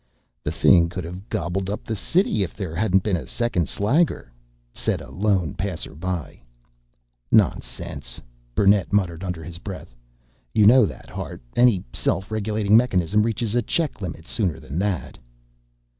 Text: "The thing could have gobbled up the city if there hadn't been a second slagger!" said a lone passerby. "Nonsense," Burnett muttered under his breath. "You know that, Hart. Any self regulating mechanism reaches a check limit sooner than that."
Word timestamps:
"The 0.43 0.49
thing 0.51 0.89
could 0.89 1.03
have 1.03 1.29
gobbled 1.29 1.69
up 1.69 1.83
the 1.83 1.95
city 1.95 2.41
if 2.41 2.55
there 2.57 2.73
hadn't 2.73 3.03
been 3.03 3.15
a 3.15 3.27
second 3.27 3.67
slagger!" 3.67 4.29
said 4.73 4.99
a 4.99 5.11
lone 5.11 5.53
passerby. 5.53 6.43
"Nonsense," 7.31 8.19
Burnett 8.55 8.91
muttered 8.91 9.23
under 9.23 9.43
his 9.43 9.59
breath. 9.59 9.95
"You 10.55 10.65
know 10.65 10.87
that, 10.87 11.11
Hart. 11.11 11.43
Any 11.55 11.83
self 11.93 12.31
regulating 12.31 12.75
mechanism 12.75 13.21
reaches 13.21 13.53
a 13.53 13.61
check 13.61 14.01
limit 14.01 14.25
sooner 14.25 14.59
than 14.59 14.79
that." 14.79 15.19